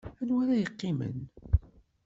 [0.21, 1.17] Anwa ara yeqqimen?